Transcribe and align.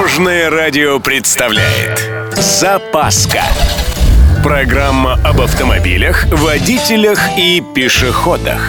Дорожное 0.00 0.48
радио 0.48 0.98
представляет 0.98 2.10
Запаска 2.34 3.42
Программа 4.42 5.20
об 5.22 5.42
автомобилях, 5.42 6.24
водителях 6.32 7.20
и 7.36 7.62
пешеходах 7.74 8.62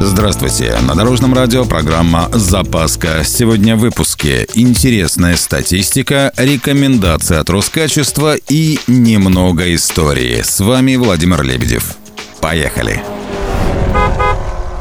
Здравствуйте! 0.00 0.74
На 0.80 0.96
Дорожном 0.96 1.32
радио 1.32 1.64
программа 1.64 2.28
«Запаска». 2.32 3.22
Сегодня 3.24 3.76
в 3.76 3.80
выпуске 3.80 4.48
интересная 4.54 5.36
статистика, 5.36 6.32
рекомендации 6.36 7.36
от 7.36 7.48
Роскачества 7.48 8.34
и 8.34 8.80
немного 8.88 9.72
истории. 9.72 10.42
С 10.42 10.58
вами 10.58 10.96
Владимир 10.96 11.44
Лебедев. 11.44 11.94
Поехали! 12.40 13.00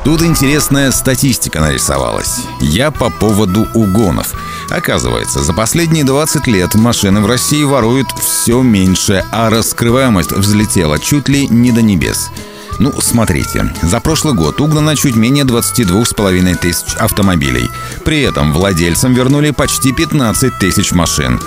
Тут 0.04 0.24
интересная 0.24 0.92
статистика 0.92 1.60
нарисовалась. 1.60 2.40
Я 2.60 2.90
по 2.90 3.12
поводу 3.12 3.68
угонов. 3.76 4.34
Оказывается, 4.70 5.44
за 5.44 5.54
последние 5.54 6.04
20 6.04 6.48
лет 6.48 6.74
машины 6.74 7.22
в 7.22 7.28
России 7.28 7.64
воруют 7.64 8.08
все 8.20 8.64
меньше, 8.64 9.24
а 9.32 9.52
раскрываемость 9.52 10.32
взлетела 10.32 10.98
чуть 10.98 11.30
ли 11.30 11.48
не 11.48 11.72
до 11.72 11.84
небес. 11.84 12.32
Ну, 12.80 12.92
смотрите, 13.00 13.72
за 13.84 14.00
прошлый 14.00 14.34
год 14.34 14.60
угнано 14.60 14.96
чуть 14.96 15.16
менее 15.16 15.44
22,5 15.44 16.56
тысяч 16.56 16.96
автомобилей. 16.96 17.70
При 18.04 18.22
этом 18.22 18.54
владельцам 18.54 19.14
вернули 19.14 19.52
почти 19.52 19.94
15 19.94 20.58
тысяч 20.58 20.94
машин. 20.94 21.40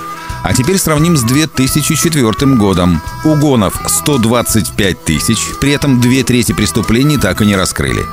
А 0.45 0.53
теперь 0.53 0.77
сравним 0.77 1.17
с 1.17 1.23
2004 1.23 2.55
годом. 2.57 3.01
Угонов 3.25 3.81
125 3.87 5.05
тысяч, 5.05 5.39
при 5.59 5.73
этом 5.73 6.03
две 6.03 6.23
трети 6.23 6.53
преступлений 6.53 7.17
так 7.17 7.41
и 7.41 7.47
не 7.47 7.57
раскрыли. 7.57 8.05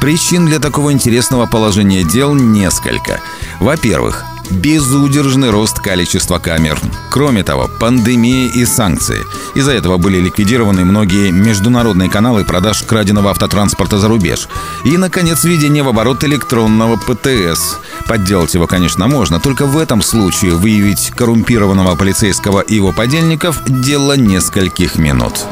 Причин 0.00 0.46
для 0.46 0.58
такого 0.58 0.92
интересного 0.92 1.44
положения 1.44 2.04
дел 2.04 2.34
несколько. 2.34 3.20
Во-первых, 3.60 4.24
безудержный 4.50 5.50
рост 5.50 5.78
количества 5.78 6.38
камер. 6.38 6.80
Кроме 7.10 7.44
того, 7.44 7.68
пандемия 7.78 8.48
и 8.48 8.64
санкции. 8.64 9.20
Из-за 9.54 9.72
этого 9.72 9.98
были 9.98 10.18
ликвидированы 10.18 10.86
многие 10.86 11.30
международные 11.30 12.08
каналы 12.08 12.46
продаж 12.46 12.82
краденого 12.82 13.30
автотранспорта 13.30 13.98
за 13.98 14.08
рубеж. 14.08 14.48
И, 14.84 14.96
наконец, 14.96 15.44
введение 15.44 15.82
в 15.82 15.88
оборот 15.88 16.24
электронного 16.24 16.96
ПТС. 16.96 17.76
Подделать 18.08 18.54
его, 18.54 18.66
конечно, 18.66 19.06
можно, 19.06 19.38
только 19.38 19.66
в 19.66 19.76
этом 19.76 20.00
случае 20.00 20.54
выявить 20.54 21.12
коррумпированного 21.14 21.94
полицейского 21.96 22.60
и 22.60 22.74
его 22.74 22.92
подельников– 22.92 23.62
дело 23.66 24.16
нескольких 24.16 24.96
минут. 24.96 25.44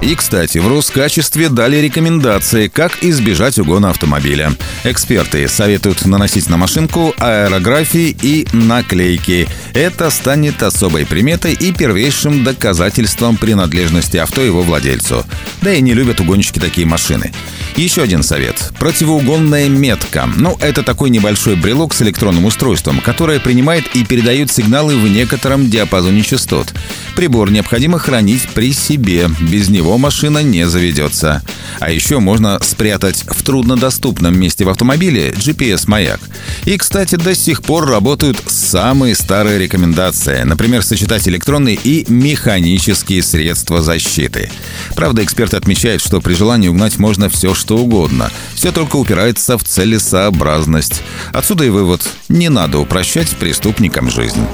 И, 0.00 0.14
кстати, 0.14 0.58
в 0.58 0.68
Роскачестве 0.68 1.48
дали 1.48 1.76
рекомендации, 1.76 2.68
как 2.68 3.02
избежать 3.02 3.58
угона 3.58 3.90
автомобиля. 3.90 4.52
Эксперты 4.84 5.48
советуют 5.48 6.04
наносить 6.04 6.48
на 6.50 6.56
машинку 6.56 7.14
аэрографии 7.18 8.16
и 8.22 8.46
наклейки. 8.52 9.48
Это 9.74 10.10
станет 10.10 10.62
особой 10.62 11.06
приметой 11.06 11.54
и 11.54 11.72
первейшим 11.72 12.44
доказательством 12.44 13.36
принадлежности 13.36 14.18
авто 14.18 14.42
его 14.42 14.62
владельцу. 14.62 15.24
Да 15.62 15.72
и 15.72 15.80
не 15.80 15.94
любят 15.94 16.20
угонщики 16.20 16.58
такие 16.58 16.86
машины. 16.86 17.32
Еще 17.76 18.02
один 18.02 18.22
совет. 18.22 18.72
Противоугонная 18.78 19.68
метка. 19.68 20.30
Ну, 20.34 20.56
это 20.60 20.82
такой 20.82 21.10
небольшой 21.10 21.56
брелок 21.56 21.92
с 21.92 22.00
электронным 22.00 22.46
устройством, 22.46 23.00
которое 23.00 23.38
принимает 23.38 23.84
и 23.94 24.02
передает 24.02 24.50
сигналы 24.50 24.96
в 24.96 25.06
некотором 25.06 25.68
диапазоне 25.68 26.22
частот. 26.22 26.72
Прибор 27.16 27.50
необходимо 27.50 27.98
хранить 27.98 28.48
при 28.54 28.72
себе. 28.72 29.28
Без 29.40 29.68
него 29.68 29.98
машина 29.98 30.42
не 30.42 30.66
заведется. 30.66 31.42
А 31.80 31.90
еще 31.90 32.18
можно 32.18 32.58
спрятать 32.62 33.24
в 33.26 33.42
труднодоступном 33.42 34.38
месте 34.38 34.64
в 34.64 34.68
автомобиле 34.68 35.30
GPS-маяк. 35.30 36.20
И, 36.64 36.76
кстати, 36.76 37.16
до 37.16 37.34
сих 37.34 37.62
пор 37.62 37.86
работают 37.86 38.42
самые 38.46 39.14
старые 39.14 39.58
рекомендации. 39.58 40.42
Например, 40.42 40.82
сочетать 40.82 41.28
электронные 41.28 41.78
и 41.82 42.04
механические 42.08 43.22
средства 43.22 43.82
защиты. 43.82 44.50
Правда, 44.94 45.24
эксперты 45.24 45.56
отмечают, 45.56 46.02
что 46.02 46.20
при 46.20 46.34
желании 46.34 46.68
угнать 46.68 46.98
можно 46.98 47.28
все, 47.28 47.54
что 47.54 47.76
угодно. 47.78 48.30
Все 48.54 48.72
только 48.72 48.96
упирается 48.96 49.58
в 49.58 49.64
целесообразность. 49.64 51.02
Отсюда 51.32 51.64
и 51.64 51.70
вывод– 51.70 52.08
не 52.28 52.48
надо 52.48 52.78
упрощать 52.78 53.28
преступникам 53.36 54.10
жизнь. 54.10 54.46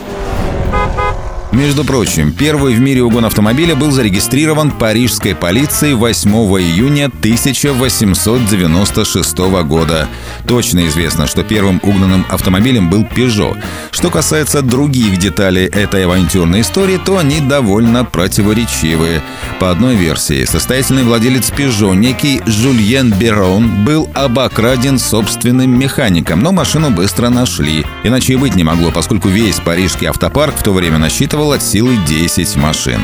Между 1.53 1.85
прочим, 1.85 2.33
первый 2.33 2.75
в 2.75 2.81
мире 2.81 3.03
угон 3.03 3.27
автомобиля 3.27 3.77
был 3.77 3.91
зарегистрирован 3.91 4.71
парижской 4.71 5.35
полицией 5.35 5.93
8 5.93 6.31
июня 6.31 7.07
1896 7.07 9.39
года. 9.65 10.09
Точно 10.49 10.87
известно, 10.87 11.27
что 11.27 11.45
первым 11.45 11.79
угнанным 11.83 12.25
автомобилем 12.31 12.89
был 12.89 13.03
Peugeot. 13.03 13.59
Что 13.91 14.09
касается 14.09 14.63
других 14.63 15.19
деталей 15.19 15.67
этой 15.67 16.07
авантюрной 16.07 16.63
истории, 16.63 16.97
то 16.97 17.19
они 17.19 17.41
довольно 17.41 18.07
противоречивые. 18.07 19.21
По 19.61 19.71
одной 19.71 19.95
версии, 19.95 20.47
состоятельный 20.47 21.05
владелец 21.05 21.51
Peugeot, 21.51 21.95
некий 21.95 22.41
Жульен 22.47 23.13
Берон, 23.13 23.85
был 23.85 24.09
обокраден 24.15 24.99
собственным 24.99 25.79
механиком, 25.79 26.43
но 26.43 26.51
машину 26.51 26.91
быстро 26.91 27.29
нашли. 27.29 27.85
Иначе 28.05 28.33
и 28.33 28.37
быть 28.37 28.57
не 28.57 28.65
могло, 28.65 28.91
поскольку 28.91 29.29
весь 29.29 29.61
парижский 29.61 30.09
автопарк 30.09 30.57
в 30.57 30.63
то 30.63 30.73
время 30.73 30.97
насчитывал 30.97 31.42
насчитывал 31.43 31.53
от 31.53 31.63
силы 31.63 31.97
10 32.07 32.57
машин. 32.57 33.01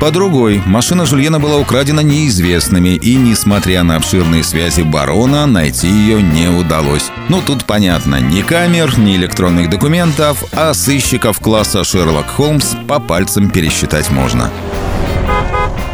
По 0.00 0.10
другой, 0.10 0.62
машина 0.64 1.06
Жульена 1.06 1.40
была 1.40 1.56
украдена 1.56 2.00
неизвестными, 2.00 2.90
и, 2.90 3.16
несмотря 3.16 3.82
на 3.82 3.96
обширные 3.96 4.44
связи 4.44 4.82
барона, 4.82 5.46
найти 5.46 5.88
ее 5.88 6.22
не 6.22 6.48
удалось. 6.48 7.10
Ну, 7.28 7.42
тут 7.44 7.64
понятно, 7.64 8.20
ни 8.20 8.42
камер, 8.42 8.98
ни 8.98 9.16
электронных 9.16 9.70
документов, 9.70 10.44
а 10.52 10.72
сыщиков 10.72 11.40
класса 11.40 11.82
Шерлок 11.82 12.28
Холмс 12.28 12.74
по 12.86 13.00
пальцам 13.00 13.50
пересчитать 13.50 14.10
можно. 14.10 14.50